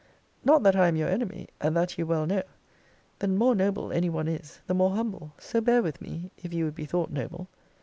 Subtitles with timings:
[0.43, 2.41] Not that I am your enemy; and that you well know.
[3.19, 6.65] The more noble any one is, the more humble; so bear with me, if you
[6.65, 7.47] would be thought noble.